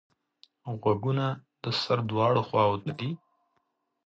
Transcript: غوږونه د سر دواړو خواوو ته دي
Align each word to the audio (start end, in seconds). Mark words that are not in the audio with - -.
غوږونه 0.81 1.25
د 1.63 1.65
سر 1.81 1.99
دواړو 2.09 2.41
خواوو 2.47 2.81
ته 2.83 2.91
دي 2.99 3.09